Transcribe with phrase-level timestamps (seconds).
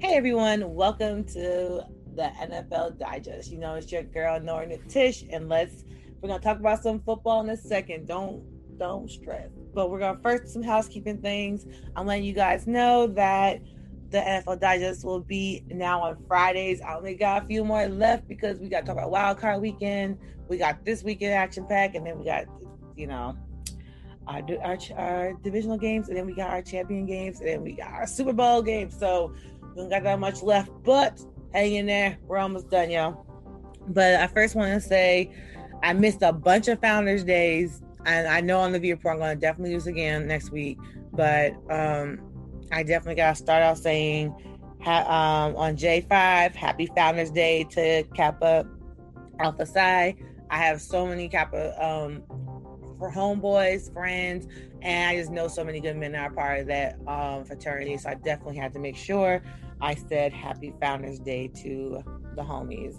[0.00, 1.84] Hey everyone, welcome to
[2.14, 3.50] the NFL Digest.
[3.50, 5.84] You know, it's your girl Norna Tish, and let's
[6.22, 8.08] we're gonna talk about some football in a second.
[8.08, 8.42] Don't
[8.78, 9.50] don't stress.
[9.74, 11.66] But we're gonna first some housekeeping things.
[11.94, 13.60] I'm letting you guys know that
[14.08, 16.80] the NFL Digest will be now on Fridays.
[16.80, 19.60] I only got a few more left because we got to talk about Wild Card
[19.60, 20.16] Weekend.
[20.48, 22.46] We got this weekend action pack, and then we got
[22.96, 23.36] you know
[24.26, 27.72] our, our, our divisional games, and then we got our champion games, and then we
[27.72, 28.98] got our Super Bowl games.
[28.98, 29.34] So
[29.74, 31.20] we don't got that much left, but
[31.52, 32.18] hang in there.
[32.26, 33.26] We're almost done, y'all.
[33.88, 35.32] But I first want to say
[35.82, 39.20] I missed a bunch of Founders Days, and I know on the view report I'm
[39.20, 40.78] going to definitely use again next week.
[41.12, 42.20] But um,
[42.72, 44.34] I definitely got to start out saying
[44.80, 48.66] ha- um, on J5, Happy Founders Day to Kappa
[49.38, 50.16] Alpha Psi.
[50.50, 52.22] I have so many Kappa um,
[52.98, 54.46] for homeboys, friends,
[54.82, 57.96] and I just know so many good men are part of that um, fraternity.
[57.96, 59.42] So I definitely had to make sure
[59.80, 62.02] I said Happy Founders Day to
[62.36, 62.96] the homies.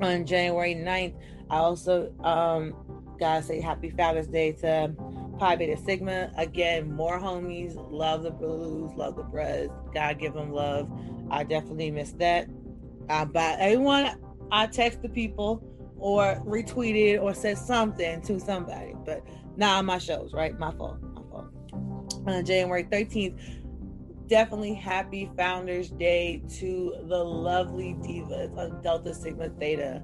[0.00, 1.14] On January 9th,
[1.50, 2.74] I also um,
[3.18, 4.94] gotta say Happy Founders Day to
[5.38, 6.30] Phi Beta Sigma.
[6.36, 7.74] Again, more homies.
[7.90, 9.68] Love the blues, love the bros.
[9.92, 10.90] Gotta give them love.
[11.30, 12.48] I definitely missed that.
[13.08, 14.18] Uh, but everyone,
[14.50, 15.62] I text the people
[15.98, 19.24] or retweeted or said something to somebody, but
[19.56, 20.58] not on my shows, right?
[20.58, 21.00] My fault.
[21.02, 21.46] My fault.
[22.26, 23.63] On January 13th,
[24.28, 30.02] definitely happy Founders Day to the lovely divas of Delta Sigma Theta.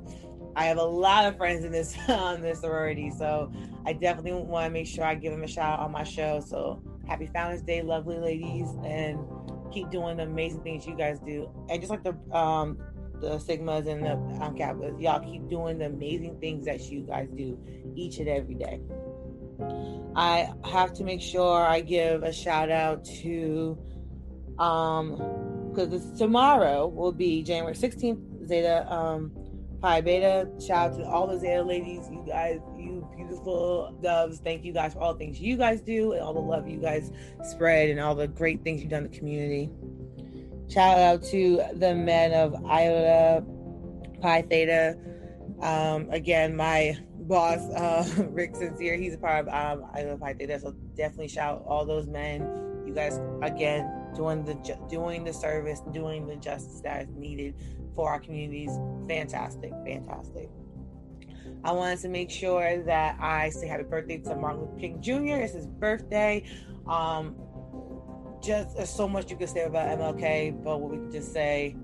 [0.57, 3.53] I have a lot of friends in this this sorority, so
[3.87, 6.41] I definitely want to make sure I give them a shout out on my show.
[6.41, 9.19] So happy Founders Day, lovely ladies, and
[9.73, 11.49] keep doing the amazing things you guys do.
[11.69, 12.79] And just like the um
[13.21, 14.13] the Sigmas and the
[14.43, 15.01] um, Kappas.
[15.01, 17.59] Y'all keep doing the amazing things that you guys do
[17.95, 18.81] each and every day.
[20.17, 23.79] I have to make sure I give a shout out to,
[24.61, 25.17] um,
[25.71, 29.33] because tomorrow will be January 16th, Zeta um,
[29.81, 30.49] Phi Beta.
[30.61, 34.41] Shout out to all the Zeta ladies, you guys, you beautiful doves.
[34.41, 36.79] Thank you guys for all the things you guys do and all the love you
[36.79, 37.11] guys
[37.43, 39.71] spread and all the great things you've done in the community.
[40.69, 43.45] Shout out to the men of Iota
[44.21, 44.99] Phi Theta.
[45.63, 50.61] Um, again, my boss, uh, Rick Sincere, he's a part of um, Iota Phi Theta.
[50.61, 52.43] So definitely shout all those men.
[52.87, 54.55] You guys, again, doing the
[54.89, 57.55] doing the service, doing the justice that is needed
[57.95, 58.71] for our communities.
[59.09, 60.51] Fantastic, fantastic.
[61.65, 65.43] I wanted to make sure that I say happy birthday to Martin Luther King Jr.
[65.43, 66.45] It's his birthday.
[66.87, 67.37] Um,
[68.43, 71.77] just there's so much you could say about MLK, but what we can just say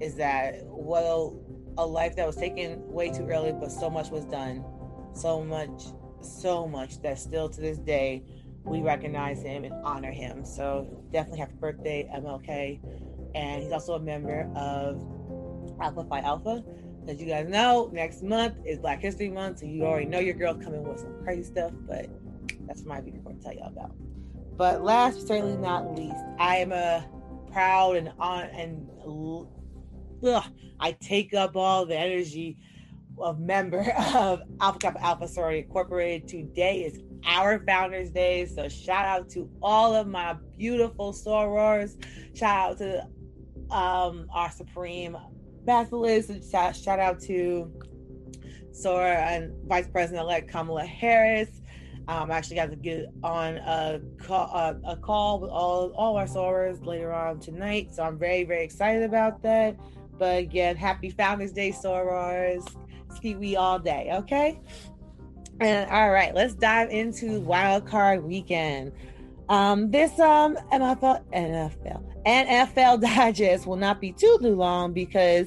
[0.00, 1.40] is that well,
[1.78, 4.64] a life that was taken way too early, but so much was done,
[5.14, 5.82] so much,
[6.20, 8.22] so much that still to this day
[8.66, 10.44] we recognize him and honor him.
[10.44, 12.80] So definitely happy birthday, MLK,
[13.34, 15.00] and he's also a member of
[15.80, 16.64] Alpha Phi Alpha.
[17.08, 20.34] As you guys know, next month is Black History Month, so you already know your
[20.34, 22.06] girl's coming with some crazy stuff, but
[22.66, 23.92] that's my video report to tell y'all about.
[24.56, 27.08] But last but certainly not least, I am a
[27.52, 28.88] proud and on and
[30.24, 30.44] ugh,
[30.80, 32.58] I take up all the energy
[33.18, 33.80] of member
[34.14, 36.28] of Alpha Kappa Alpha Sorority Incorporated.
[36.28, 41.96] Today is our Founders Day, so shout out to all of my beautiful sorors.
[42.34, 43.06] Shout out to
[43.74, 45.16] um, our Supreme
[45.64, 46.50] Basileus.
[46.50, 47.72] Shout, out to
[48.72, 51.60] Sora and Vice President elect Kamala Harris.
[52.08, 56.16] Um, I actually got to get on a call, uh, a call with all all
[56.16, 59.76] our sorors later on tonight, so I'm very very excited about that.
[60.16, 62.64] But again, happy Founders Day, sorors.
[63.16, 64.60] Speak we all day, okay?
[65.60, 68.92] And all right, let's dive into Wild Card Weekend.
[69.48, 75.46] Um, this um NFL NFL NFL Digest will not be too too long because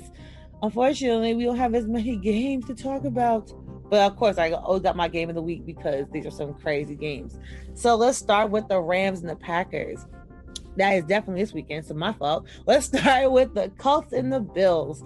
[0.63, 3.51] unfortunately we don't have as many games to talk about
[3.89, 6.53] but of course, I owed up my game of the week because these are some
[6.53, 7.39] crazy games.
[7.73, 10.05] So let's start with the Rams and the Packers.
[10.77, 12.45] That is definitely this weekend, so my fault.
[12.65, 15.03] Let's start with the Colts and the Bills.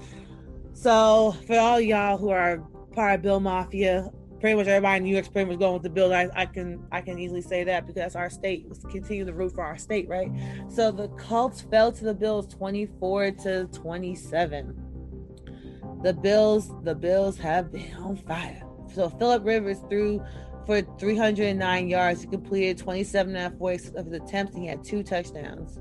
[0.74, 2.57] So for all y'all who are
[2.94, 4.12] part of Bill Mafia,
[4.44, 6.12] pretty much everybody in New York's pretty much going with the Bills.
[6.12, 8.66] I, I can I can easily say that because our state.
[8.68, 10.30] Let's continue to root for our state, right?
[10.68, 16.01] So the Colts fell to the Bills 24 to 27.
[16.04, 18.62] The Bills, the Bills have been on fire.
[18.94, 20.22] So Philip Rivers threw
[20.66, 22.24] for 309 yards.
[22.24, 23.54] He completed 27 and a half
[23.96, 24.56] of his attempts.
[24.56, 25.80] And he had two touchdowns.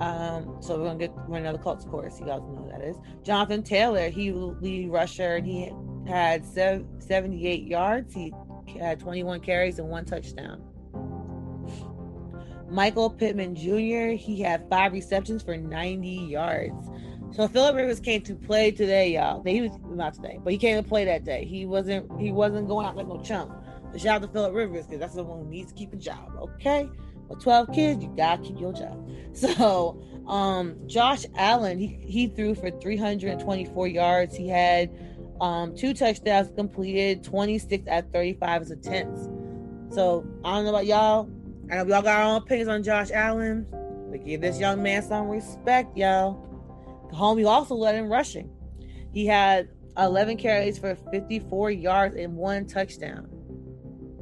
[0.00, 2.18] Um, so we're gonna get another Colts course.
[2.18, 4.08] You guys know who that is Jonathan Taylor.
[4.08, 5.36] He lead rusher.
[5.36, 5.70] And he
[6.06, 8.14] had 78 yards.
[8.14, 8.32] He
[8.78, 10.62] had 21 carries and one touchdown.
[12.68, 14.16] Michael Pittman Jr.
[14.16, 16.88] He had five receptions for 90 yards.
[17.32, 19.42] So Philip Rivers came to play today, y'all.
[19.42, 21.44] He was not today, but he came to play that day.
[21.44, 23.52] He wasn't he wasn't going out like no chump.
[23.92, 25.96] So shout out to Philip Rivers because that's the one who needs to keep a
[25.96, 26.30] job.
[26.38, 26.88] Okay,
[27.28, 29.08] with 12 kids, you gotta keep your job.
[29.34, 34.36] So um Josh Allen, he he threw for 324 yards.
[34.36, 34.90] He had
[35.42, 39.28] um two touchdowns completed, 26 at 35 attempts.
[39.90, 41.28] So I don't know about y'all.
[41.70, 43.66] I know we all got our own opinions on Josh Allen,
[44.10, 46.48] but give this young man some respect, y'all.
[47.10, 48.50] The homie also led in rushing.
[49.12, 49.68] He had
[49.98, 53.28] 11 carries for 54 yards and one touchdown.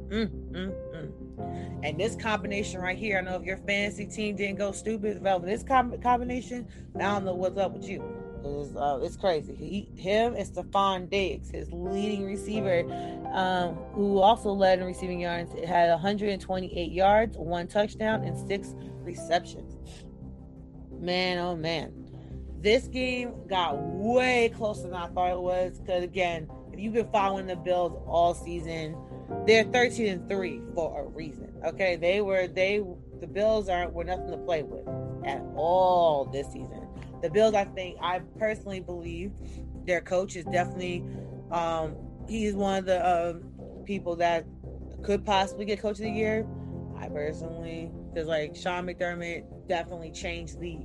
[0.09, 1.79] Mm, mm, mm.
[1.83, 5.39] And this combination right here, I know if your fantasy team didn't go stupid, well,
[5.39, 8.20] this com- combination, I don't know what's up with you.
[8.43, 9.55] It's, uh, it's crazy.
[9.55, 12.83] He, him and Stefon Diggs, his leading receiver,
[13.33, 19.77] um, who also led in receiving yards, had 128 yards, one touchdown, and six receptions.
[20.99, 22.01] Man, oh man
[22.61, 25.79] this game got way closer than I thought it was.
[25.79, 28.95] Because again, if you've been following the Bills all season,
[29.45, 31.51] they're 13 and 3 for a reason.
[31.65, 31.95] Okay.
[31.95, 32.83] They were they
[33.19, 34.87] the Bills aren't were nothing to play with
[35.25, 36.80] at all this season.
[37.21, 39.31] The Bills, I think, I personally believe
[39.85, 41.03] their coach is definitely
[41.51, 41.95] um
[42.27, 43.43] he's one of the um,
[43.85, 44.45] people that
[45.03, 46.47] could possibly get coach of the year.
[46.97, 50.79] I personally because like Sean McDermott definitely changed the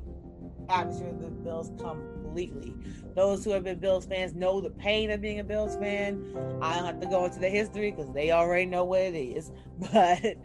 [0.68, 2.74] atmosphere of the Bills completely.
[3.14, 6.22] Those who have been Bills fans know the pain of being a Bills fan.
[6.60, 9.52] I don't have to go into the history because they already know what it is.
[9.92, 10.36] But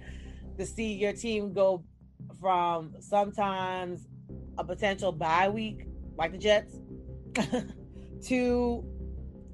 [0.57, 1.83] to see your team go
[2.39, 4.07] from sometimes
[4.61, 5.85] a potential bye week,
[6.17, 6.75] like the Jets,
[8.27, 8.85] to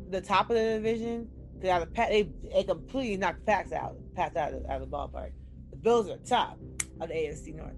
[0.10, 1.28] the top of the division,
[1.60, 5.32] they, they completely knocked Pats out, Pats out of, out of the ballpark.
[5.72, 6.60] The Bills are top
[7.00, 7.74] of the AFC North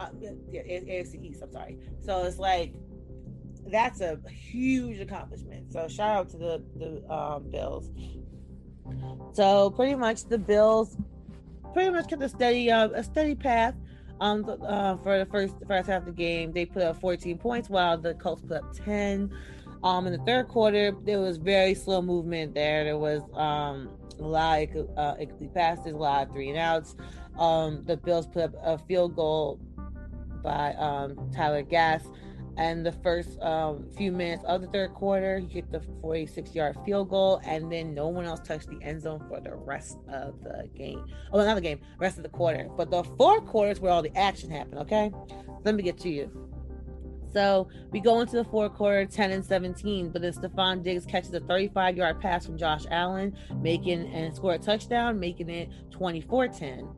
[0.00, 1.42] uh, yeah, AFC East.
[1.42, 1.78] I'm sorry.
[2.00, 2.74] So it's like
[3.66, 5.72] that's a huge accomplishment.
[5.72, 7.90] So shout out to the the um, Bills.
[9.32, 10.96] So pretty much the Bills
[11.72, 13.74] pretty much kept a steady uh, a steady path.
[14.24, 17.68] Um, uh, for the first first half of the game, they put up 14 points
[17.68, 19.30] while the Colts put up 10.
[19.82, 22.84] Um, in the third quarter, there was very slow movement there.
[22.84, 25.16] There was um a lot of uh,
[25.54, 26.96] passes, a lot of three and outs.
[27.38, 29.60] Um, the Bills put up a field goal
[30.42, 32.06] by um, Tyler Bass.
[32.56, 36.76] And the first um, few minutes of the third quarter, he hit the 46 yard
[36.84, 40.40] field goal, and then no one else touched the end zone for the rest of
[40.42, 41.04] the game.
[41.32, 42.68] Oh, not the game, rest of the quarter.
[42.76, 45.10] But the fourth quarter is where all the action happened, okay?
[45.64, 46.30] Let me get to you.
[47.34, 51.34] So we go into the fourth quarter 10 and 17, but then Stefon Diggs catches
[51.34, 56.48] a 35 yard pass from Josh Allen, making and score a touchdown, making it 24
[56.48, 56.88] 10.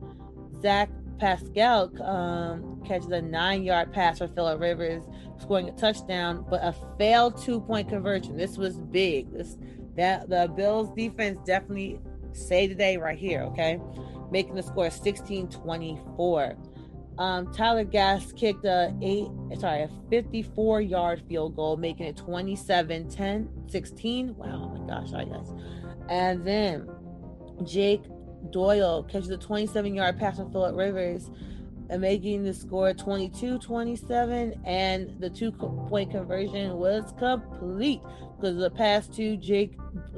[0.61, 0.89] Zach
[1.19, 5.03] Pascal um, catches a nine yard pass for Philip Rivers,
[5.39, 8.37] scoring a touchdown, but a failed two point conversion.
[8.37, 9.31] This was big.
[9.31, 9.57] This
[9.95, 11.99] that the Bills defense definitely
[12.31, 13.79] saved the day right here, okay?
[14.31, 16.55] Making the score 16 24.
[17.17, 19.27] Um, Tyler Bass kicked a eight,
[19.59, 24.35] sorry, a 54 yard field goal, making it 27 10 16.
[24.35, 25.51] Wow, oh my gosh, I guess.
[26.09, 26.87] And then
[27.63, 28.03] Jake
[28.51, 31.29] Doyle catches a 27 yard pass from Philip Rivers
[31.89, 34.61] and making the score 22 27.
[34.65, 38.01] And the two point conversion was complete
[38.35, 39.77] because the pass to Jake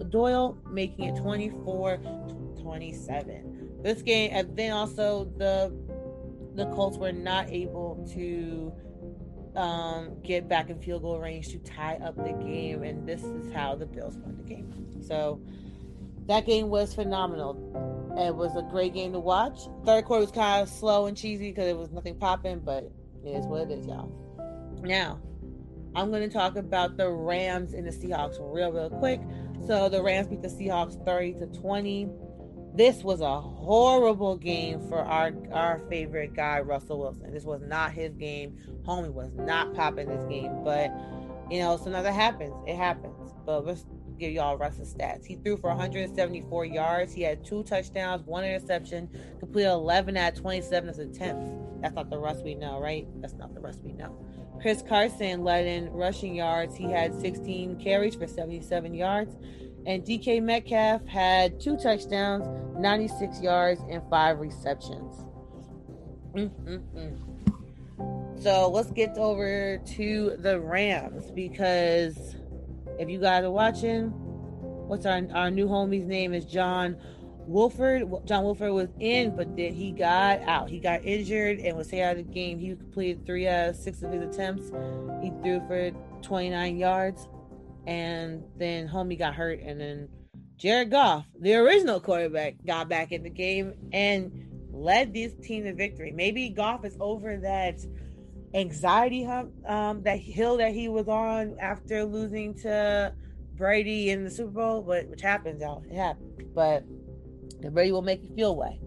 [0.09, 1.99] Doyle making it 24
[2.61, 3.79] 27.
[3.81, 5.73] This game, and then also the
[6.55, 8.73] the Colts were not able to
[9.55, 13.53] um, get back in field goal range to tie up the game, and this is
[13.53, 15.01] how the Bills won the game.
[15.01, 15.41] So
[16.27, 17.98] that game was phenomenal.
[18.17, 19.59] It was a great game to watch.
[19.85, 22.91] Third quarter was kind of slow and cheesy because there was nothing popping, but
[23.23, 24.11] it is what it is, y'all.
[24.81, 25.19] Now,
[25.95, 29.21] I'm going to talk about the Rams and the Seahawks real, real quick.
[29.67, 32.09] So the Rams beat the Seahawks 30 to 20.
[32.75, 37.33] This was a horrible game for our our favorite guy, Russell Wilson.
[37.33, 38.57] This was not his game.
[38.83, 40.91] Homie was not popping this game, but
[41.49, 42.53] you know, sometimes it happens.
[42.67, 43.33] It happens.
[43.45, 43.85] But let's
[44.19, 45.25] give y'all Russ's stats.
[45.25, 47.13] He threw for 174 yards.
[47.13, 49.09] He had two touchdowns, one interception,
[49.39, 51.49] completed 11 at 27 as attempts.
[51.81, 53.07] That's not the Russ we know, right?
[53.21, 54.15] That's not the Russ we know.
[54.61, 56.75] Chris Carson led in rushing yards.
[56.75, 59.35] He had 16 carries for 77 yards.
[59.85, 62.45] And DK Metcalf had two touchdowns,
[62.77, 65.23] 96 yards, and five receptions.
[66.33, 67.17] Mm-mm-mm.
[68.41, 72.35] So let's get over to the Rams because
[72.99, 74.09] if you guys are watching,
[74.87, 76.97] what's our our new homie's name is John
[77.49, 80.69] Wolford, John Wolford was in, but then he got out.
[80.69, 82.59] He got injured and was out of the game.
[82.59, 84.67] He completed three out of six of his attempts.
[85.23, 85.89] He threw for
[86.21, 87.27] 29 yards,
[87.87, 90.09] and then Homie got hurt, and then
[90.57, 95.73] Jared Goff, the original quarterback, got back in the game and led this team to
[95.73, 96.11] victory.
[96.11, 97.79] Maybe Goff is over that
[98.53, 103.13] anxiety hump, um, that hill that he was on after losing to
[103.55, 105.83] Brady in the Super Bowl, but which happens, y'all.
[105.89, 106.49] It happens.
[106.53, 106.83] But
[107.61, 108.79] the Brady will make you feel way.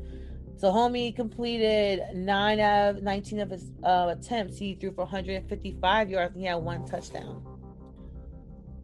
[0.56, 4.58] So homie completed nine of 19 of his uh, attempts.
[4.58, 7.44] He threw for 155 yards and he had one touchdown.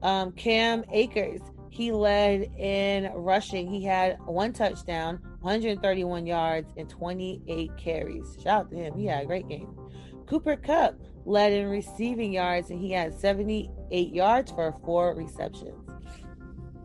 [0.02, 3.70] Um, Cam Akers, he led in rushing.
[3.70, 8.36] He had one touchdown, 131 yards, and 28 carries.
[8.42, 8.98] Shout out to him.
[8.98, 9.72] He had a great game.
[10.28, 10.94] Cooper Kupp
[11.24, 15.88] led in receiving yards and he had 78 yards for four receptions.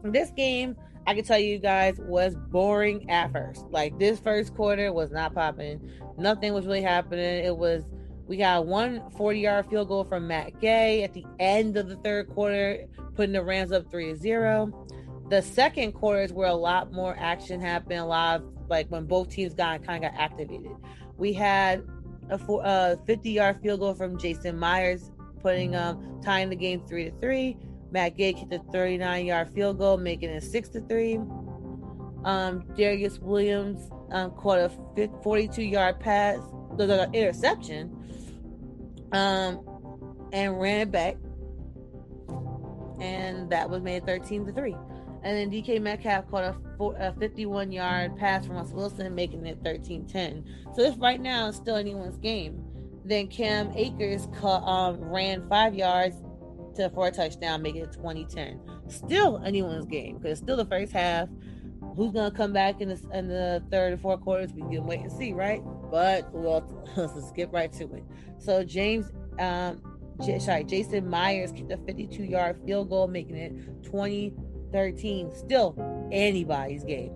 [0.04, 3.66] This game I can tell you guys was boring at first.
[3.70, 5.92] Like this first quarter was not popping.
[6.18, 7.44] Nothing was really happening.
[7.44, 7.84] It was
[8.28, 11.98] we got one 40 yard field goal from Matt Gay at the end of the
[11.98, 12.86] third quarter,
[13.16, 14.88] putting the Rams up 3 0.
[15.30, 19.06] The second quarter is where a lot more action happened, a lot of like when
[19.06, 20.72] both teams got kind of got activated.
[21.18, 21.84] We had
[22.30, 25.12] a, four, uh, 50 yard field goal from Jason Myers,
[25.42, 27.58] putting um tying the game three to three.
[27.94, 31.18] Matt Gay kicked a 39 yard field goal, making it 6 to 3.
[32.26, 34.72] Um, Darious Williams um, caught a
[35.22, 36.40] 42 yard pass,
[36.76, 37.92] the, the interception,
[39.12, 39.64] um,
[40.34, 41.18] and ran it back.
[43.00, 44.76] And that was made 13 to 3.
[45.24, 49.46] And then DK Metcalf caught a, four, a 51 yard pass from Russell Wilson, making
[49.46, 50.46] it 13 10.
[50.76, 52.64] So this right now is still anyone's game.
[53.06, 56.16] Then Cam Akers caught, um, ran five yards
[56.76, 58.60] to for a touchdown, making it 2010.
[58.88, 61.30] Still anyone's game because still the first half.
[61.96, 64.52] Who's gonna come back in the in the third and fourth quarters?
[64.54, 65.62] We can wait and see, right?
[65.92, 66.64] But well,
[66.98, 68.04] let's skip right to it.
[68.40, 69.82] So James, um,
[70.40, 73.84] sorry, Jason Myers kicked a 52 yard field goal, making it
[74.74, 75.36] 2013.
[75.36, 77.12] Still anybody's game.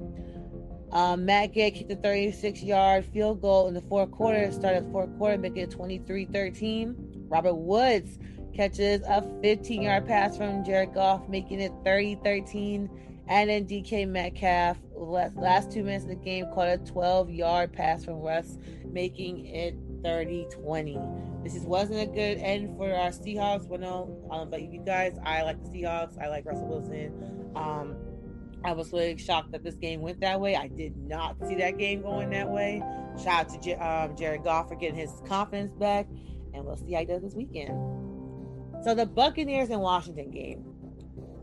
[0.91, 4.91] Um, Matt Gay kicked a 36 yard field goal in the fourth quarter, started the
[4.91, 7.25] fourth quarter, making it 23 13.
[7.27, 8.17] Robert Woods
[8.55, 12.89] catches a 15 yard pass from Jared Goff, making it 30 13.
[13.29, 17.73] And then DK Metcalf, last, last two minutes of the game, caught a 12 yard
[17.73, 20.97] pass from Russ, making it 30 20.
[21.43, 23.69] This just wasn't a good end for our Seahawks.
[23.77, 26.17] No, um, but you guys, I like the Seahawks.
[26.21, 27.36] I like Russell Wilson.
[27.57, 27.95] Um,
[28.63, 30.55] I was really shocked that this game went that way.
[30.55, 32.81] I did not see that game going that way.
[33.23, 36.07] Shout out to um, Jared Goff for getting his confidence back,
[36.53, 37.69] and we'll see how he does this weekend.
[38.83, 40.65] So the Buccaneers and Washington game.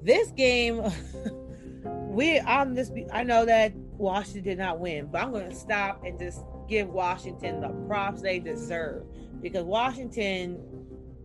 [0.03, 0.83] This game,
[1.85, 2.91] we on this.
[3.13, 6.89] I know that Washington did not win, but I'm going to stop and just give
[6.89, 9.05] Washington the props they deserve
[9.41, 10.59] because Washington,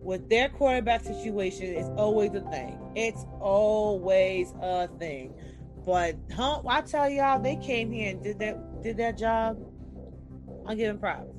[0.00, 2.78] with their quarterback situation, is always a thing.
[2.94, 5.34] It's always a thing.
[5.84, 9.58] But I tell y'all, they came here and did that did that job.
[10.66, 11.32] I'm giving props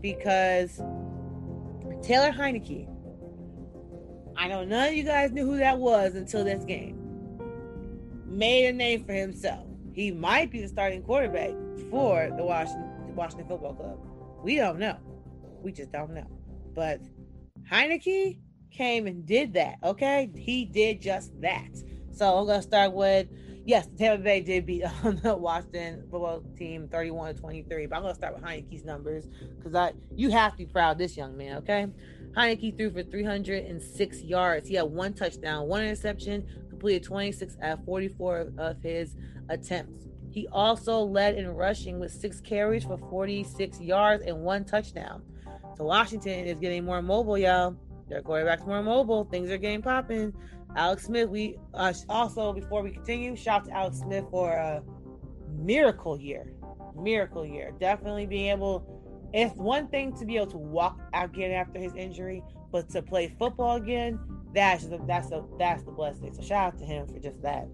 [0.00, 0.76] because
[2.02, 2.88] Taylor Heinicke
[4.38, 6.98] I know none of you guys knew who that was until this game.
[8.26, 9.66] Made a name for himself.
[9.94, 11.52] He might be the starting quarterback
[11.90, 13.98] for the Washington, Washington Football Club.
[14.42, 14.98] We don't know.
[15.62, 16.26] We just don't know.
[16.74, 17.00] But
[17.70, 18.38] Heinicke
[18.70, 19.76] came and did that.
[19.82, 21.70] Okay, he did just that.
[22.12, 23.28] So I'm gonna start with
[23.64, 27.86] yes, Tampa Bay did beat um, the Washington football team 31 to 23.
[27.86, 30.98] But I'm gonna start with Heinicke's numbers because I you have to be proud of
[30.98, 31.58] this young man.
[31.58, 31.86] Okay,
[32.36, 34.68] Heinicke threw for 306 yards.
[34.68, 39.16] He had one touchdown, one interception, completed 26 out of 44 of his
[39.48, 40.06] attempts.
[40.30, 45.22] He also led in rushing with six carries for 46 yards and one touchdown.
[45.76, 47.76] So Washington is getting more mobile, y'all.
[48.08, 49.24] Their quarterback's more mobile.
[49.24, 50.32] Things are getting popping.
[50.74, 54.82] Alex Smith, we uh, also before we continue, shout out to Alex Smith for a
[55.58, 56.52] miracle year.
[56.94, 57.72] Miracle year.
[57.78, 58.96] Definitely being able
[59.32, 62.42] it's one thing to be able to walk again after his injury,
[62.72, 64.18] but to play football again,
[64.54, 66.32] that's that's the that's the blessing.
[66.32, 67.68] So shout out to him for just that.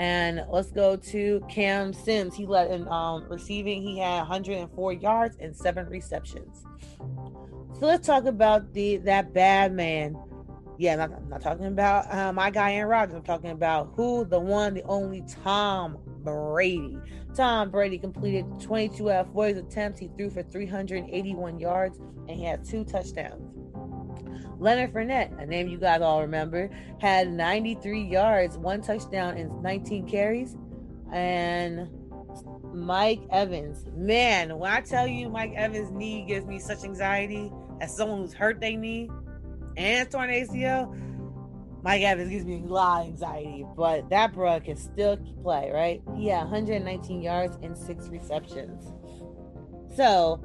[0.00, 2.34] And let's go to Cam Sims.
[2.34, 3.82] He led in um, receiving.
[3.82, 6.64] He had 104 yards and seven receptions.
[7.78, 10.16] So let's talk about the that bad man.
[10.78, 13.14] Yeah, I'm not, I'm not talking about uh, my guy Aaron Rodgers.
[13.16, 16.96] I'm talking about who the one, the only Tom Brady.
[17.34, 20.00] Tom Brady completed 22 out of 40 attempts.
[20.00, 23.59] He threw for 381 yards and he had two touchdowns.
[24.60, 30.06] Leonard Fournette, a name you guys all remember, had 93 yards, one touchdown, and 19
[30.08, 30.56] carries.
[31.12, 31.88] and
[32.72, 33.84] Mike Evans.
[33.96, 37.50] Man, when I tell you Mike Evans' knee gives me such anxiety
[37.80, 39.10] as someone who's hurt their knee
[39.76, 40.94] and torn ACL,
[41.82, 43.66] Mike Evans gives me a lot of anxiety.
[43.76, 46.02] But that bro can still play, right?
[46.16, 48.84] Yeah, 119 yards and six receptions.
[49.96, 50.40] So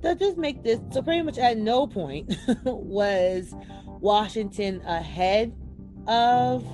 [0.00, 3.54] they'll just make this so pretty much at no point was
[4.00, 5.54] Washington ahead
[6.06, 6.64] of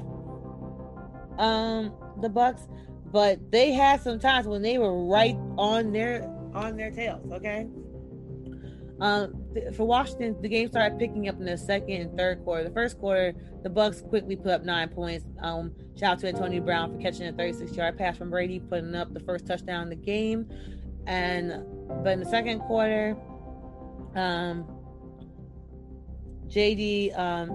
[1.39, 2.69] um the Bucks
[3.15, 7.25] but they had some times when they were right on their on their tails.
[7.33, 7.69] Okay.
[9.01, 9.35] Um,
[9.77, 12.65] for Washington, the game started picking up in the second and third quarter.
[12.65, 15.27] The first quarter, the Bucks quickly put up nine points.
[15.41, 19.15] Um, shout out to Antonio Brown for catching a 36-yard pass from Brady, putting up
[19.15, 20.49] the first touchdown in the game.
[21.07, 21.65] And
[22.03, 23.17] but in the second quarter,
[24.15, 24.67] um,
[26.49, 27.51] JD um,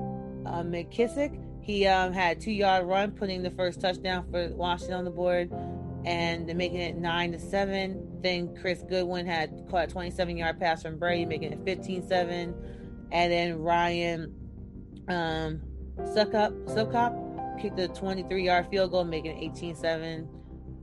[0.45, 5.05] uh, McKissic he um, had two yard run, putting the first touchdown for Washington on
[5.05, 5.51] the board,
[6.03, 8.07] and making it nine to seven.
[8.23, 12.55] Then Chris Godwin had caught a 27 yard pass from Brady, making it 15-7.
[13.11, 14.33] And then Ryan
[15.09, 15.61] um,
[15.99, 20.27] Succop, Succop kicked a 23 yard field goal, making it 18-7.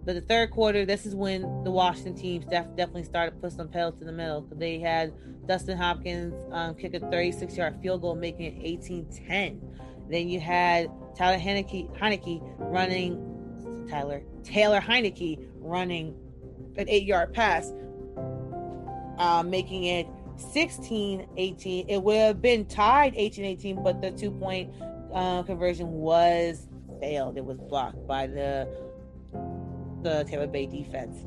[0.07, 3.53] But the third quarter, this is when the Washington team def- definitely started to put
[3.53, 4.47] some pedal to the metal.
[4.53, 5.13] They had
[5.49, 9.61] Dustin Hopkins um, kick a 36 yard field goal, making it 18 10.
[10.09, 16.15] Then you had Tyler Heinicke, Heinicke running, Tyler, Taylor Heinicke running
[16.77, 17.73] an eight yard pass,
[19.19, 21.89] uh, making it 16 18.
[21.89, 24.73] It would have been tied 18 18, but the two point
[25.13, 26.69] uh, conversion was
[27.01, 27.37] failed.
[27.37, 28.69] It was blocked by the
[30.07, 31.25] the Tampa Bay defense.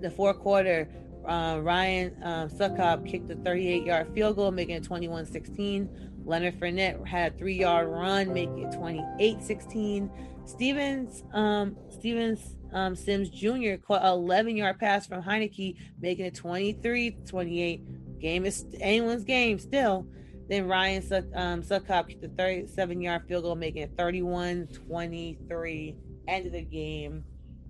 [0.00, 0.88] The fourth quarter,
[1.26, 6.12] uh, Ryan um, kicked a 38 yard field goal, making it 21 16.
[6.24, 10.10] Leonard Fournette had a three yard run, making it 28 16.
[10.46, 13.76] Stevens, um, Stevens um, Sims Jr.
[13.86, 18.18] caught an 11 yard pass from Heinicke, making it 23 28.
[18.18, 20.06] Game is anyone's game still.
[20.48, 21.02] Then Ryan
[21.34, 25.96] um, kicked a 37 yard field goal, making it 31 23.
[26.26, 27.24] End of the game.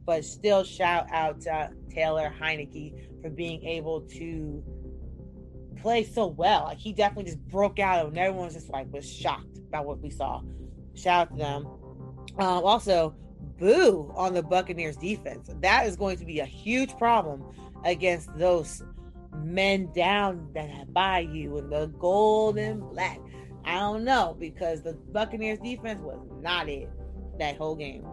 [0.07, 4.63] But still, shout out to Taylor Heinicke for being able to
[5.81, 6.65] play so well.
[6.65, 10.01] Like he definitely just broke out, and everyone was just like was shocked by what
[10.01, 10.43] we saw.
[10.95, 11.67] Shout out to them.
[12.39, 13.15] Um, also,
[13.59, 15.51] boo on the Buccaneers defense.
[15.61, 17.45] That is going to be a huge problem
[17.85, 18.83] against those
[19.43, 23.21] men down that by you in the gold and black.
[23.65, 26.91] I don't know because the Buccaneers defense was not it
[27.39, 28.07] that whole game.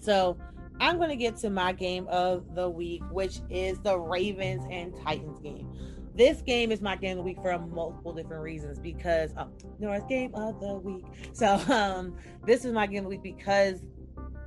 [0.00, 0.36] So
[0.82, 4.92] I'm going to get to my game of the week, which is the Ravens and
[5.02, 5.68] Titans game
[6.14, 10.08] this game is my game of the week for multiple different reasons because oh, North
[10.08, 11.04] game of the week.
[11.32, 13.82] So um this is my game of the week because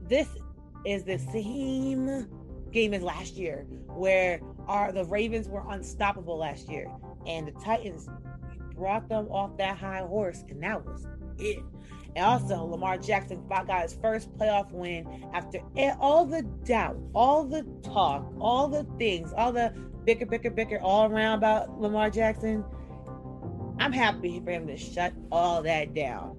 [0.01, 0.27] this
[0.85, 2.27] is the same
[2.71, 6.91] game as last year where our the Ravens were unstoppable last year
[7.25, 8.07] and the Titans
[8.75, 11.07] brought them off that high horse and that was
[11.39, 11.63] it.
[12.15, 15.59] And also, Lamar Jackson got his first playoff win after
[15.99, 19.73] all the doubt, all the talk, all the things, all the
[20.05, 22.63] bicker, bicker, bicker all around about Lamar Jackson.
[23.79, 26.37] I'm happy for him to shut all that down.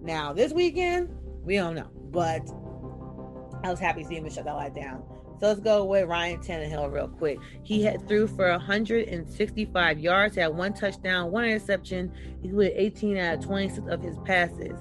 [0.00, 2.48] Now, this weekend, we don't know, but
[3.62, 5.02] I was happy to see him shut that down.
[5.40, 7.38] So let's go with Ryan Tannehill real quick.
[7.62, 12.12] He had threw for 165 yards, had one touchdown, one interception.
[12.42, 14.80] He with 18 out of 26 of his passes.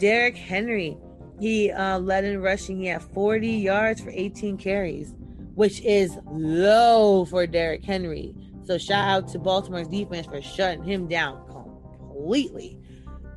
[0.00, 0.98] Derrick Henry,
[1.38, 2.80] he uh, led in rushing.
[2.80, 5.14] He had 40 yards for 18 carries
[5.60, 8.34] which is low for Derrick Henry.
[8.64, 12.78] So shout out to Baltimore's defense for shutting him down completely.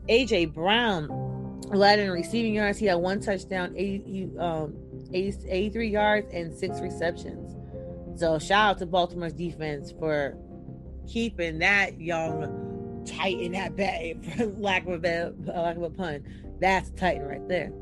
[0.07, 1.09] AJ Brown
[1.65, 2.77] led in receiving yards.
[2.77, 4.73] He had one touchdown, 80, um,
[5.11, 7.57] 80, 83 yards, and six receptions.
[8.17, 10.37] So shout out to Baltimore's defense for
[11.05, 16.23] keeping that young Titan at bay, for lack of a lack of a pun.
[16.63, 17.73] That's Titan right there.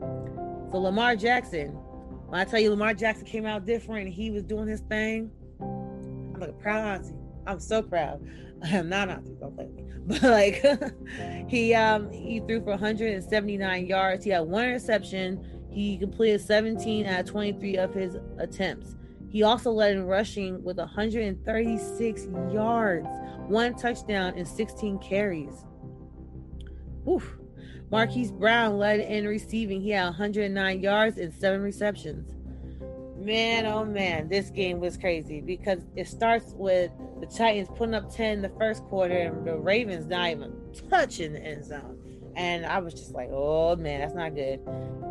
[0.71, 1.67] So Lamar Jackson,
[2.29, 6.39] when I tell you Lamar Jackson came out different he was doing his thing, I'm
[6.39, 7.13] like a proud auntie.
[7.45, 8.27] I'm so proud.
[8.63, 9.83] I am not auntie, don't play me.
[10.07, 10.65] But like
[11.47, 14.23] he um he threw for 179 yards.
[14.25, 15.45] He had one interception.
[15.69, 18.95] He completed 17 out of 23 of his attempts.
[19.29, 23.07] He also led in rushing with 136 yards,
[23.47, 25.65] one touchdown, and 16 carries.
[27.07, 27.37] Oof.
[27.91, 29.81] Marquise Brown led in receiving.
[29.81, 32.31] He had 109 yards and seven receptions.
[33.17, 38.11] Man, oh man, this game was crazy because it starts with the Titans putting up
[38.11, 40.53] 10 in the first quarter and the Ravens not even
[40.89, 41.97] touching the end zone.
[42.35, 44.61] And I was just like, oh man, that's not good.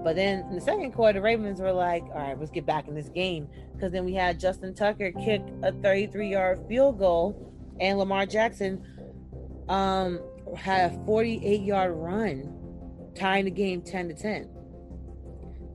[0.02, 2.88] But then in the second quarter, the Ravens were like, all right, let's get back
[2.88, 3.46] in this game.
[3.74, 8.82] Because then we had Justin Tucker kick a 33 yard field goal, and Lamar Jackson
[9.68, 10.18] um,
[10.56, 12.59] had a 48 yard run,
[13.20, 14.48] tying the game 10 to 10.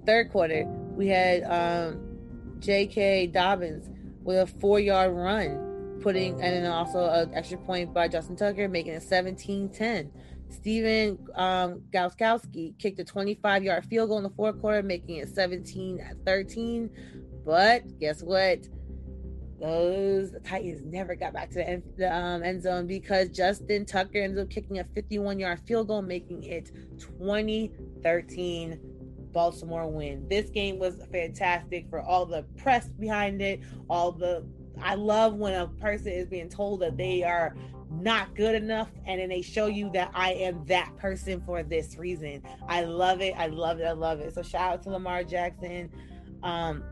[0.05, 3.27] Third quarter, we had um, J.K.
[3.27, 3.89] Dobbins
[4.23, 8.67] with a four yard run, putting, and then also an extra point by Justin Tucker,
[8.67, 10.11] making it 17 10.
[10.49, 15.29] Stephen um, Gostkowski kicked a 25 yard field goal in the fourth quarter, making it
[15.29, 16.89] 17 13.
[17.45, 18.67] But guess what?
[19.59, 24.17] Those Titans never got back to the end, the, um, end zone because Justin Tucker
[24.17, 27.71] ended up kicking a 51 yard field goal, making it 20
[28.03, 28.79] 13
[29.31, 30.27] Baltimore win.
[30.29, 34.45] This game was fantastic for all the press behind it, all the
[34.81, 37.55] I love when a person is being told that they are
[37.89, 41.97] not good enough and then they show you that I am that person for this
[41.97, 42.43] reason.
[42.67, 43.33] I love it.
[43.37, 43.85] I love it.
[43.85, 44.33] I love it.
[44.33, 45.89] So shout out to Lamar Jackson
[46.43, 46.83] um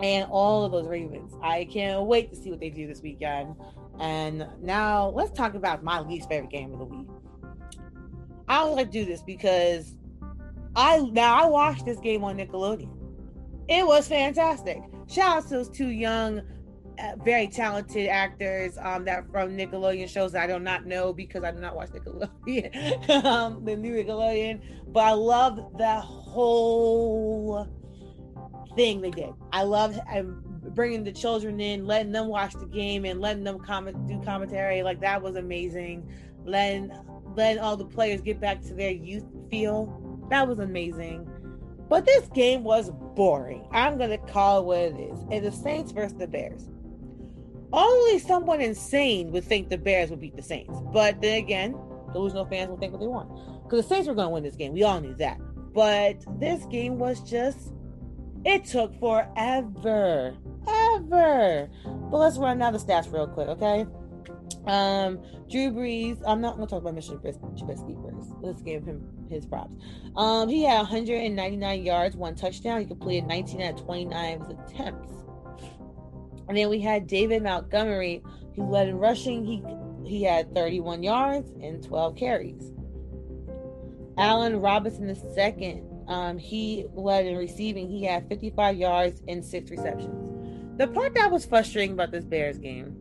[0.00, 1.32] and all of those Ravens.
[1.42, 3.54] I can't wait to see what they do this weekend.
[4.00, 7.08] And now let's talk about my least favorite game of the week.
[8.46, 9.96] I always like to do this because
[10.76, 12.94] I now I watched this game on Nickelodeon.
[13.68, 14.82] It was fantastic.
[15.08, 16.42] Shout out to those two young
[16.98, 21.44] uh, very talented actors um, that from Nickelodeon shows that I do not know because
[21.44, 24.60] I do not watch Nickelodeon, um, the new Nickelodeon.
[24.88, 27.68] But I love that whole
[28.78, 29.30] thing they did.
[29.52, 29.98] I love
[30.74, 34.82] bringing the children in, letting them watch the game, and letting them comment, do commentary.
[34.82, 36.08] Like that was amazing.
[36.44, 36.92] Letting
[37.34, 40.26] letting all the players get back to their youth feel.
[40.30, 41.28] That was amazing.
[41.88, 43.66] But this game was boring.
[43.72, 45.18] I'm gonna call it what it is.
[45.30, 46.68] And the Saints versus the Bears.
[47.72, 50.80] Only someone insane would think the Bears would beat the Saints.
[50.92, 51.72] But then again,
[52.12, 53.28] delusional fans will think what they want.
[53.64, 54.72] Because the Saints were going to win this game.
[54.72, 55.38] We all knew that.
[55.74, 57.74] But this game was just,
[58.44, 60.36] it took forever.
[60.66, 61.68] Ever.
[61.84, 63.86] But let's run down the stats real quick, okay?
[64.66, 67.18] Um, Drew Brees, I'm not to talk about Mr.
[67.20, 68.30] Trubisky first.
[68.40, 69.72] Let's give him his props.
[70.16, 72.80] Um, he had 199 yards, one touchdown.
[72.80, 75.12] He completed 19 out of 29 attempts.
[76.48, 78.22] And then we had David Montgomery,
[78.56, 79.44] who led in rushing.
[79.44, 79.62] He
[80.04, 82.72] he had 31 yards and 12 carries.
[84.16, 87.88] Allen Robinson the second, um, he led in receiving.
[87.88, 90.78] He had 55 yards and six receptions.
[90.78, 92.96] The part that was frustrating about this Bears game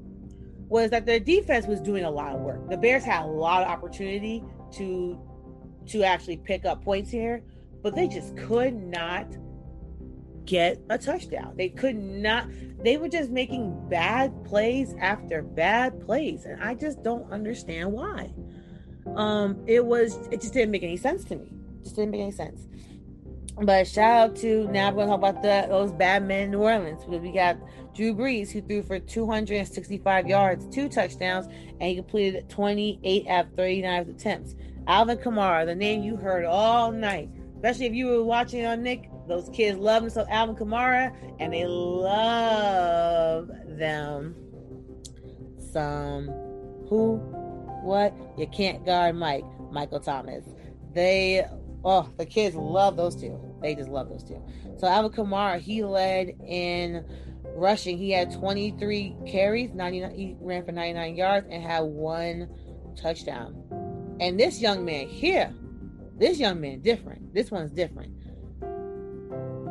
[0.70, 2.70] was that their defense was doing a lot of work.
[2.70, 4.43] The Bears had a lot of opportunity
[4.74, 5.20] to
[5.88, 7.41] to actually pick up points here,
[7.82, 9.26] but they just could not
[10.48, 11.54] get a touchdown.
[11.56, 12.48] They could not,
[12.84, 16.46] they were just making bad plays after bad plays.
[16.46, 18.34] And I just don't understand why.
[19.15, 21.52] Um, it was, it just didn't make any sense to me.
[21.84, 22.67] Just didn't make any sense.
[23.62, 26.60] But shout out to now we're gonna talk about the those bad men in New
[26.60, 27.04] Orleans.
[27.08, 27.58] We got
[27.96, 33.54] Drew Brees who threw for 265 yards, two touchdowns, and he completed 28 out of
[33.54, 34.56] 39 attempts.
[34.86, 39.10] Alvin Kamara, the name you heard all night, especially if you were watching on Nick
[39.28, 44.36] those kids love him so Alvin Kamara, and they love them
[45.72, 46.28] some
[46.89, 47.17] who,
[47.84, 50.46] what you can't guard Mike, Michael Thomas.
[50.93, 51.46] They
[51.84, 53.47] oh the kids love those two.
[53.62, 54.43] They just love those two.
[54.78, 57.06] So Alvin Kamara, he led in
[57.56, 57.98] rushing.
[57.98, 60.12] He had 23 carries, 99.
[60.15, 62.50] He ran for 99 yards and had one
[62.96, 64.17] touchdown.
[64.20, 65.54] And this young man here,
[66.17, 67.34] this young man different.
[67.34, 68.13] This one's different.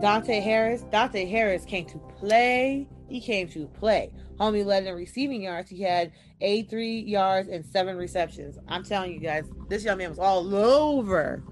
[0.00, 0.82] Deonte Harris.
[0.84, 2.88] Deonte Harris came to play.
[3.08, 4.12] He came to play.
[4.38, 5.70] Homie led in receiving yards.
[5.70, 8.58] He had 83 yards and seven receptions.
[8.68, 11.42] I'm telling you guys, this young man was all over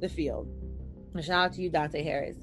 [0.00, 0.48] the field.
[1.16, 2.36] Shout out to you, Deonte Harris.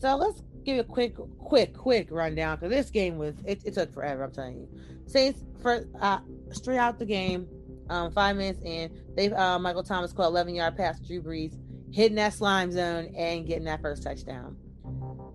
[0.00, 3.92] So let's give a quick, quick, quick rundown because this game was it, it, took
[3.92, 4.24] forever.
[4.24, 4.68] I'm telling you.
[5.06, 6.18] Saints for uh,
[6.50, 7.48] straight out the game,
[7.88, 11.56] um, five minutes in, they uh, Michael Thomas caught 11 yard pass Drew Brees
[11.92, 14.56] hitting that slime zone and getting that first touchdown.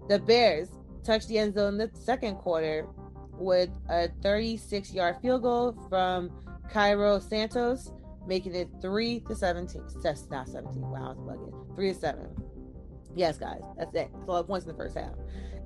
[0.09, 0.69] The Bears
[1.03, 2.87] touched the end zone in the second quarter
[3.31, 6.31] with a 36 yard field goal from
[6.69, 7.91] Cairo Santos,
[8.27, 9.81] making it 3 to 17.
[10.01, 10.81] That's not 17.
[10.81, 11.75] Wow, it's bugging.
[11.75, 12.29] 3 to 7.
[13.15, 14.09] Yes, guys, that's it.
[14.13, 15.13] That's all the points in the first half.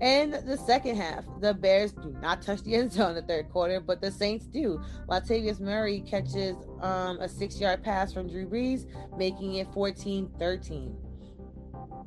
[0.01, 3.49] In the second half, the Bears do not touch the end zone in the third
[3.49, 4.81] quarter, but the Saints do.
[5.07, 8.85] Latavius Murray catches um, a six yard pass from Drew Brees,
[9.17, 10.95] making it 14 13.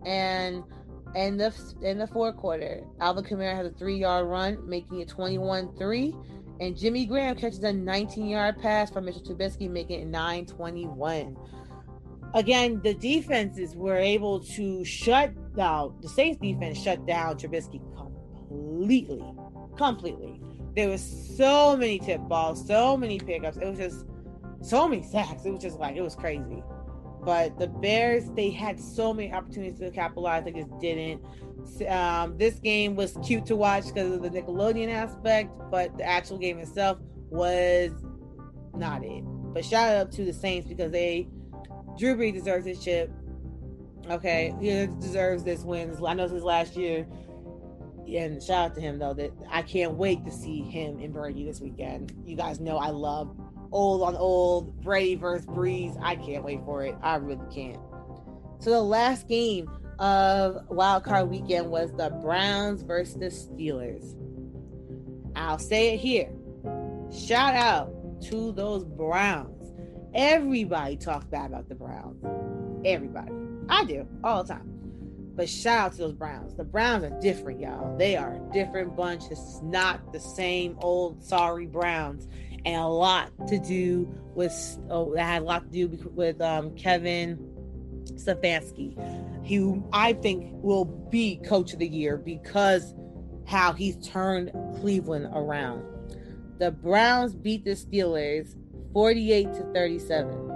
[0.07, 0.63] And
[1.17, 5.09] in the in the fourth quarter, Alvin Kamara has a three yard run, making it
[5.09, 6.15] 21 3.
[6.61, 11.37] And Jimmy Graham catches a 19 yard pass from Mitchell Trubisky, making it 9 21.
[12.35, 19.25] again, the defenses were able to shut down the Saints defense shut down Trubisky completely.
[19.77, 20.40] Completely.
[20.77, 21.03] There was
[21.37, 23.57] so many tip balls, so many pickups.
[23.57, 24.05] It was just
[24.61, 25.44] so many sacks.
[25.44, 26.62] It was just like it was crazy.
[27.25, 31.23] But the Bears, they had so many opportunities to capitalize, they just didn't.
[31.89, 36.39] Um, this game was cute to watch because of the Nickelodeon aspect, but the actual
[36.39, 37.93] game itself was
[38.75, 39.23] not it.
[39.53, 41.29] But shout out to the Saints because they
[41.99, 43.11] Drew Brees deserves his chip.
[44.09, 45.95] Okay, he deserves this win.
[46.05, 47.07] I know this is last year.
[48.09, 51.45] And shout out to him though that I can't wait to see him in Brady
[51.45, 52.13] this weekend.
[52.25, 53.37] You guys know I love
[53.73, 55.97] old on old Brady versus Brees.
[56.03, 56.95] I can't wait for it.
[57.03, 57.79] I really can't.
[58.59, 64.17] So the last game of Wild Card Weekend was the Browns versus the Steelers.
[65.37, 66.31] I'll say it here.
[67.13, 69.73] Shout out to those Browns.
[70.15, 72.25] Everybody talks bad about the Browns.
[72.85, 73.33] Everybody.
[73.69, 74.80] I do all the time.
[75.35, 76.55] But shout out to those Browns.
[76.55, 77.97] The Browns are different, y'all.
[77.97, 79.29] They are a different bunch.
[79.29, 82.29] This is not the same old sorry Browns.
[82.64, 84.53] And a lot to do with
[84.90, 87.38] oh, that had a lot to do with um, Kevin
[88.05, 88.97] Stefanski,
[89.49, 92.95] who I think will be coach of the year because
[93.47, 95.85] how he's turned Cleveland around.
[96.59, 98.55] The Browns beat the Steelers
[98.93, 100.49] 48 to 37.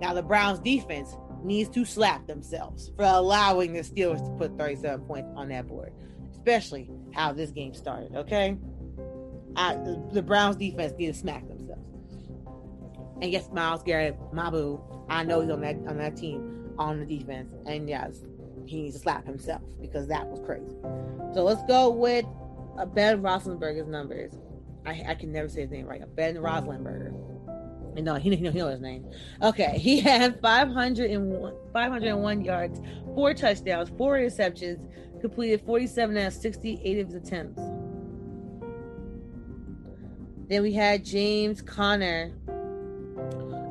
[0.00, 5.04] Now the Browns defense needs to slap themselves for allowing the Steelers to put 37
[5.06, 5.92] points on that board,
[6.32, 8.14] especially how this game started.
[8.14, 8.56] Okay,
[9.56, 9.74] I,
[10.12, 11.82] the, Browns defense need to smack themselves.
[13.20, 17.18] And yes, Myles Garrett, Mabu, I know he's on that on that team on the
[17.18, 18.20] defense, and yes,
[18.66, 20.76] he needs to slap himself because that was crazy.
[21.34, 22.24] So let's go with
[22.78, 24.32] uh, Ben Roethlisberger's numbers.
[24.86, 26.02] I, I can never say his name right.
[26.14, 27.12] Ben Roethlisberger.
[27.94, 29.06] No, he, he, he know his name.
[29.42, 32.80] Okay, he had 501, 501 yards,
[33.14, 34.78] four touchdowns, four interceptions,
[35.20, 37.60] completed 47 out of 68 of his attempts.
[40.48, 42.32] Then we had James Conner.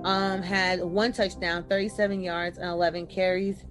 [0.03, 3.65] Um, had one touchdown, 37 yards, and 11 carries.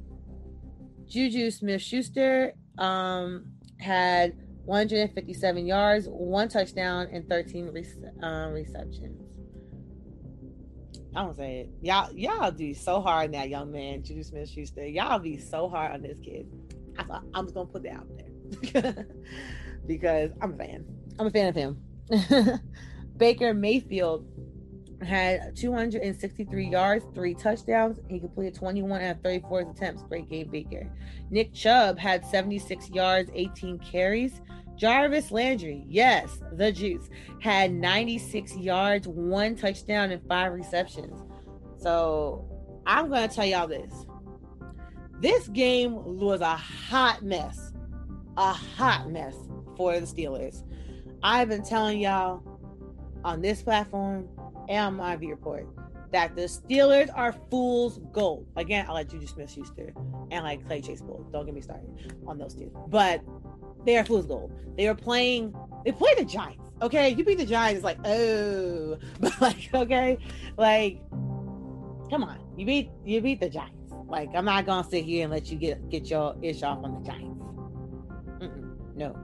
[1.06, 3.46] Juju Smith Schuster um,
[3.78, 7.86] had 157 yards, one touchdown, and 13 re-
[8.22, 9.22] um, receptions.
[11.16, 11.70] I don't say it.
[11.80, 14.86] Y'all, y'all do so hard on that young man, Juju Smith Schuster.
[14.86, 16.46] Y'all be so hard on this kid.
[16.98, 18.06] I thought I'm just gonna put that out
[18.72, 19.06] there
[19.86, 20.84] because I'm a fan.
[21.18, 21.80] I'm a fan of him.
[23.16, 24.26] Baker Mayfield
[25.02, 27.98] had 263 yards, three touchdowns.
[28.08, 30.02] He completed 21 out of 34 attempts.
[30.02, 30.90] Great game, Baker.
[31.30, 34.42] Nick Chubb had 76 yards, 18 carries.
[34.76, 37.08] Jarvis Landry, yes, the juice,
[37.40, 41.22] had 96 yards, one touchdown, and five receptions.
[41.78, 42.46] So
[42.86, 43.92] I'm going to tell y'all this.
[45.20, 47.72] This game was a hot mess,
[48.36, 49.34] a hot mess
[49.76, 50.62] for the Steelers.
[51.22, 52.42] I've been telling y'all
[53.24, 54.28] on this platform
[54.68, 55.66] and on my view report
[56.12, 58.46] that the Steelers are fool's gold.
[58.56, 59.92] Again, I like Juju Smith Schuster
[60.30, 61.26] and like Clay Chase Bull.
[61.32, 62.70] Don't get me started on those two.
[62.88, 63.22] But
[63.86, 64.52] they are fool's gold.
[64.76, 66.70] They were playing, they play the Giants.
[66.82, 70.18] Okay, you beat the Giants, it's like, oh, but like, okay,
[70.58, 71.00] like,
[72.10, 73.92] come on, you beat you beat the Giants.
[74.08, 77.02] Like, I'm not gonna sit here and let you get get your ish off on
[77.02, 77.40] the Giants.
[78.42, 79.16] Mm-mm, no,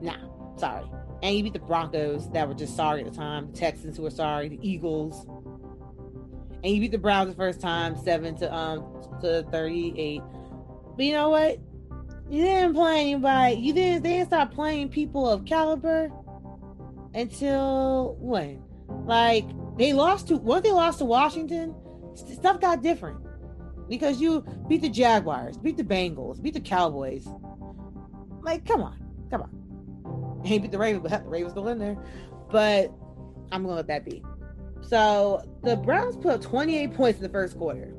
[0.00, 0.84] nah, sorry.
[1.22, 3.52] And you beat the Broncos that were just sorry at the time.
[3.52, 4.48] The Texans who were sorry.
[4.48, 5.26] The Eagles.
[6.64, 8.84] And you beat the Browns the first time, seven to um
[9.20, 10.22] to thirty eight.
[10.96, 11.58] But you know what?
[12.32, 13.56] You didn't play anybody.
[13.56, 14.04] You didn't.
[14.04, 16.10] They didn't start playing people of caliber
[17.12, 18.62] until when?
[19.04, 19.44] Like
[19.76, 20.38] they lost to.
[20.38, 21.74] Once they lost to Washington,
[22.14, 23.18] stuff got different
[23.86, 27.28] because you beat the Jaguars, beat the Bengals, beat the Cowboys.
[28.40, 28.96] Like, come on,
[29.30, 30.40] come on.
[30.42, 31.98] He beat the Ravens, but the Ravens still in there.
[32.50, 32.90] But
[33.52, 34.22] I'm gonna let that be.
[34.80, 37.92] So the Browns put up 28 points in the first quarter.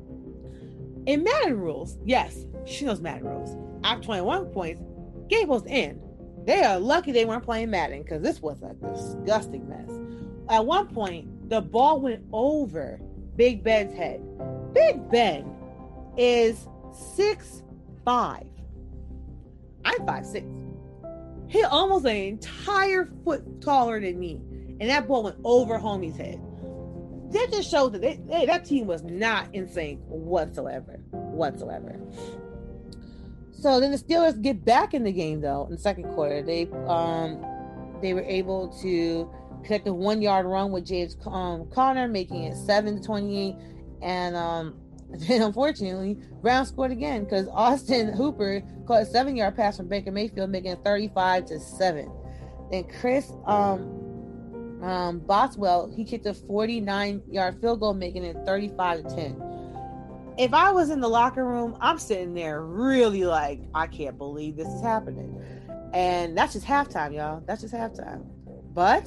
[1.06, 4.82] In Madden rules, yes, she knows Madden rules after 21 points,
[5.28, 6.00] game was in.
[6.44, 9.90] They are lucky they weren't playing Madden because this was a disgusting mess.
[10.48, 13.00] At one point, the ball went over
[13.36, 14.22] Big Ben's head.
[14.72, 15.50] Big Ben
[16.16, 16.66] is
[17.14, 17.62] six
[18.04, 18.46] five.
[19.84, 20.46] I'm five six.
[21.48, 24.40] He almost an entire foot taller than me,
[24.80, 26.40] and that ball went over homie's head.
[27.30, 31.98] That just shows that they, hey, that team was not in sync whatsoever, whatsoever.
[33.64, 36.42] So then the Steelers get back in the game though in the second quarter.
[36.42, 37.42] They um
[38.02, 39.32] they were able to
[39.64, 43.56] connect a one yard run with James um, Conner, making it seven to twenty eight,
[44.02, 44.74] and um
[45.08, 50.12] then unfortunately, Brown scored again because Austin Hooper caught a seven yard pass from Baker
[50.12, 52.12] Mayfield, making it 35 to 7.
[52.70, 59.04] Then Chris um, um, Boswell, he kicked a 49 yard field goal, making it 35
[59.04, 59.53] to 10.
[60.36, 64.56] If I was in the locker room, I'm sitting there really like, I can't believe
[64.56, 65.40] this is happening.
[65.92, 67.42] And that's just halftime, y'all.
[67.46, 68.24] That's just halftime.
[68.74, 69.06] But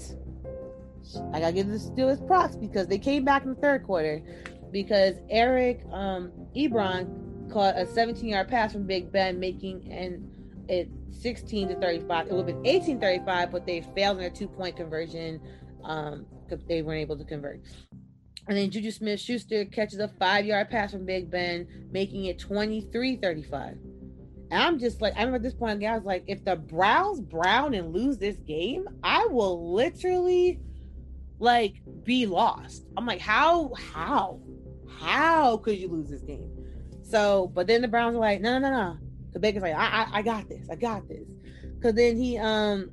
[1.33, 4.21] I gotta give the Steelers props because they came back in the third quarter
[4.71, 10.31] because Eric um, Ebron caught a 17 yard pass from Big Ben, making an
[10.69, 12.27] it 16 to 35.
[12.27, 15.41] It would have been 18 35, but they failed in their two point conversion.
[15.83, 16.25] Um,
[16.67, 17.61] they weren't able to convert.
[18.47, 22.39] And then Juju Smith Schuster catches a five yard pass from Big Ben, making it
[22.39, 23.77] 23 35.
[24.49, 27.19] And I'm just like, I remember at this point, I was like, if the Browns
[27.19, 30.61] brown and lose this game, I will literally
[31.39, 32.85] like be lost.
[32.95, 34.39] I'm like, how, how,
[34.99, 36.49] how could you lose this game?
[37.03, 38.97] So, but then the Browns are like, no, no, no, no.
[39.33, 41.27] The Baker's like, I, I, I got this, I got this.
[41.81, 42.91] Cause then he, um,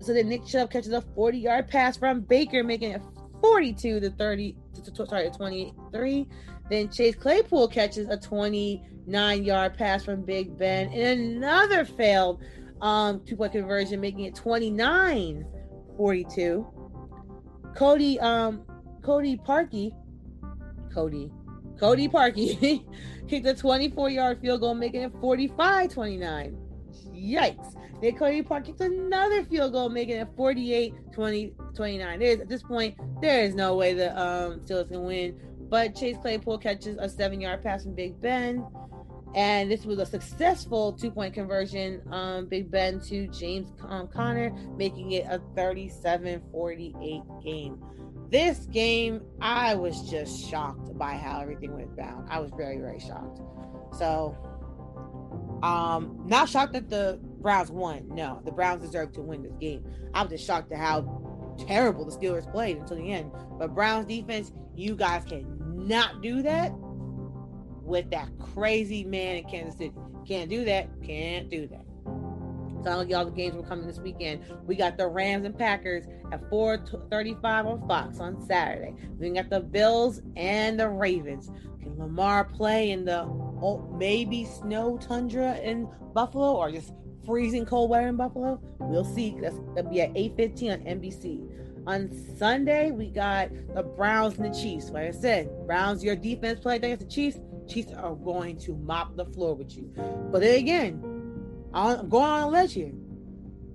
[0.00, 3.02] so then Nick Chubb catches a 40 yard pass from Baker, making it
[3.42, 4.56] 42 to 30,
[5.06, 6.28] sorry, 23.
[6.70, 12.42] Then Chase Claypool catches a 29 yard pass from Big Ben and another failed
[12.80, 15.46] um, two point conversion, making it 29
[15.96, 16.66] 42.
[17.76, 18.64] Cody, um,
[19.02, 19.92] Cody Parkey,
[20.92, 21.30] Cody,
[21.78, 22.84] Cody Parkey
[23.28, 26.56] kicked a 24 yard field goal, making it 45 29.
[27.12, 27.74] Yikes.
[28.12, 32.18] Cody Park kicked another field goal, making it 48 20 29.
[32.18, 35.40] There's at this point, there is no way the um Steelers can win.
[35.68, 38.64] But Chase Claypool catches a seven yard pass from Big Ben.
[39.34, 44.52] And this was a successful two point conversion, um, Big Ben to James um, Conner,
[44.76, 47.82] making it a 37 48 game.
[48.30, 52.26] This game, I was just shocked by how everything went down.
[52.30, 53.40] I was very, very shocked.
[53.98, 54.36] So,
[55.62, 58.08] um, not shocked that the Browns won.
[58.08, 59.84] No, the Browns deserved to win this game.
[60.14, 63.30] I was just shocked at how terrible the Steelers played until the end.
[63.58, 66.72] But Browns defense, you guys cannot do that
[67.82, 69.92] with that crazy man in Kansas City.
[70.26, 70.88] Can't do that.
[71.02, 71.84] Can't do that.
[72.82, 74.40] So I'll y'all the games were coming this weekend.
[74.66, 78.94] We got the Rams and Packers at 4:35 on Fox on Saturday.
[79.18, 81.50] We got the Bills and the Ravens.
[81.82, 87.90] Can Lamar play in the oh, maybe snow tundra in Buffalo or just freezing cold
[87.90, 88.60] weather in Buffalo?
[88.78, 89.36] We'll see.
[89.40, 91.48] That's that'll be at 8:15 on NBC.
[91.86, 94.90] On Sunday, we got the Browns and the Chiefs.
[94.90, 97.38] Like I said, Browns, your defense play against the Chiefs.
[97.68, 99.92] Chiefs are going to mop the floor with you.
[100.30, 101.02] But then again,
[101.74, 102.92] I'm going on a ledge here.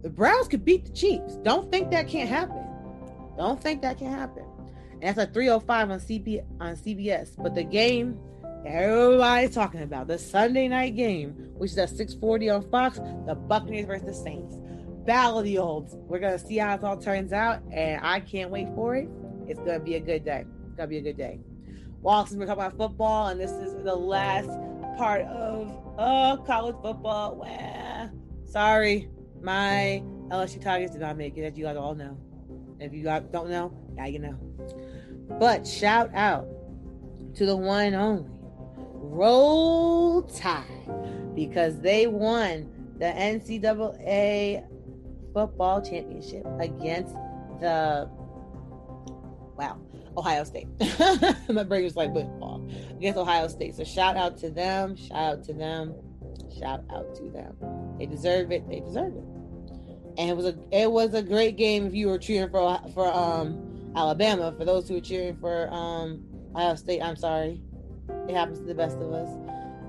[0.01, 1.35] The Browns could beat the Chiefs.
[1.43, 2.65] Don't think that can't happen.
[3.37, 4.45] Don't think that can happen.
[5.01, 7.35] And that's a 305 on CP on CBS.
[7.37, 8.19] But the game
[8.65, 13.85] everybody's talking about, the Sunday night game, which is at 640 on Fox, the Buccaneers
[13.85, 14.55] versus the Saints.
[15.05, 15.95] Battle of the Olds.
[15.95, 19.09] We're gonna see how it all turns out, and I can't wait for it.
[19.47, 20.45] It's gonna be a good day.
[20.67, 21.39] It's gonna be a good day.
[22.01, 24.49] Well, since we're talking about football, and this is the last
[24.97, 27.35] part of oh, college football.
[27.35, 28.11] Well,
[28.45, 29.09] sorry,
[29.41, 32.17] my LSU Tigers did not make it, as you guys all know.
[32.79, 34.37] If you don't know, now you know.
[35.39, 36.47] But shout out
[37.35, 38.25] to the one and only
[39.01, 44.65] Roll Tide because they won the NCAA
[45.33, 47.13] football championship against
[47.59, 48.09] the
[49.55, 49.77] wow
[50.17, 50.67] Ohio State.
[51.49, 53.75] My brain was like football against Ohio State.
[53.75, 54.95] So shout out to them.
[54.95, 55.95] Shout out to them.
[56.59, 57.55] Shout out to them.
[57.97, 58.67] They deserve it.
[58.69, 59.23] They deserve it.
[60.17, 63.07] And it was a it was a great game if you were cheering for for
[63.13, 64.53] um Alabama.
[64.57, 67.61] For those who were cheering for um Ohio State, I'm sorry.
[68.27, 69.29] It happens to the best of us.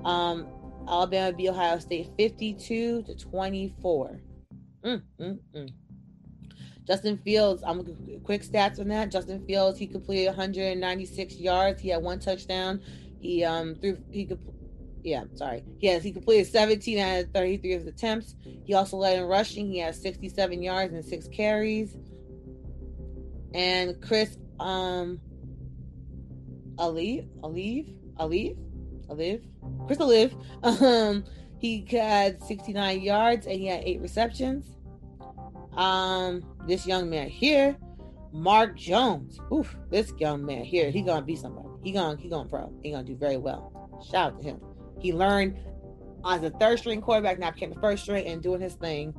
[0.05, 0.47] Um
[0.87, 4.19] Alabama beat Ohio State 52 to 24.
[4.83, 5.73] Mm, mm, mm.
[6.87, 7.83] Justin Fields, I'm
[8.23, 9.11] quick stats on that.
[9.11, 11.81] Justin Fields, he completed 196 yards.
[11.81, 12.81] He had one touchdown.
[13.19, 14.39] He um threw he could
[15.03, 15.63] yeah, sorry.
[15.79, 18.35] Yes, he completed 17 out of 33 of his attempts.
[18.65, 19.67] He also led in rushing.
[19.71, 21.95] He has 67 yards and six carries.
[23.53, 25.19] And Chris um
[26.77, 28.57] Ali, Alive, Alive,
[29.09, 29.41] Alive,
[29.87, 31.23] Chris Alive, um,
[31.57, 34.65] he had 69 yards and he had eight receptions.
[35.73, 37.77] Um, this young man here,
[38.33, 39.39] Mac Jones.
[39.51, 41.69] Oof, this young man here, he gonna be somebody.
[41.83, 42.73] He gonna he gonna pro.
[42.83, 43.71] He gonna do very well.
[44.09, 44.59] Shout out to him.
[44.99, 45.57] He learned
[46.25, 49.13] as a third string quarterback, now became the first string and doing his thing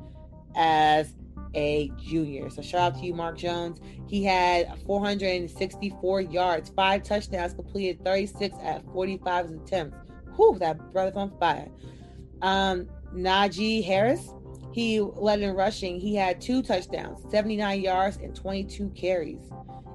[0.55, 1.15] as
[1.53, 2.49] a junior.
[2.49, 3.79] So shout out to you, Mac Jones.
[4.07, 9.97] He had 464 yards, five touchdowns, completed 36 at 45 attempts.
[10.35, 11.69] Whew, that brother's on fire.
[12.41, 14.29] Um, Najee Harris,
[14.71, 15.99] he led in rushing.
[15.99, 19.41] He had two touchdowns, 79 yards, and 22 carries.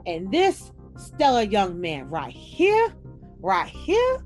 [0.06, 2.94] And this stellar young man right here,
[3.40, 4.24] right here,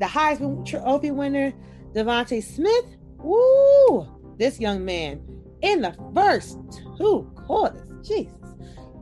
[0.00, 1.52] the Heisman Trophy winner,
[1.92, 2.96] DeVonta Smith.
[3.18, 4.06] Woo!
[4.38, 5.22] This young man
[5.64, 6.58] in the first
[6.98, 8.32] two quarters, Jesus,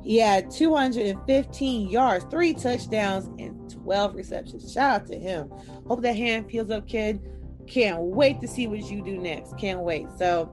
[0.02, 4.72] he had 215 yards, three touchdowns, and 12 receptions.
[4.72, 5.50] Shout out to him.
[5.86, 7.20] Hope that hand peels up, kid.
[7.66, 9.56] Can't wait to see what you do next.
[9.58, 10.06] Can't wait.
[10.16, 10.50] So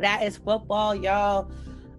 [0.00, 1.50] that is football, y'all.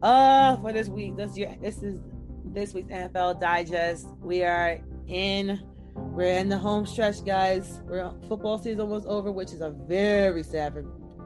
[0.02, 2.00] Uh, for this week, this year, this is
[2.46, 4.08] this week's NFL Digest.
[4.22, 5.60] We are in
[5.96, 7.82] we're in the home stretch, guys.
[7.86, 10.74] We're football season almost over, which is a very sad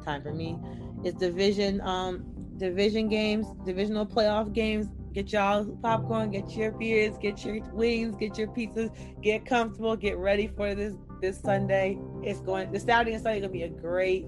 [0.04, 0.58] time for me.
[1.04, 2.26] It's division um
[2.58, 4.88] division games, divisional playoff games.
[5.14, 8.90] Get y'all popcorn, get your beers, get your wings, get your pizzas,
[9.22, 12.00] get comfortable, get ready for this this Sunday.
[12.24, 14.26] It's going this Saturday and Sunday gonna be a great,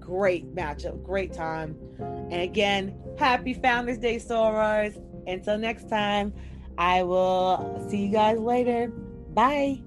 [0.00, 1.76] great matchup, great time.
[1.98, 5.00] And again, happy Founders Day, Sorors.
[5.26, 6.32] Until next time,
[6.76, 8.88] I will see you guys later.
[8.88, 9.82] Bye.